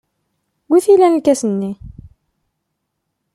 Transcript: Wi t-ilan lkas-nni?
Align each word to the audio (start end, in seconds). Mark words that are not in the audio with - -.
Wi 0.69 0.79
t-ilan 0.83 1.17
lkas-nni? 1.19 1.71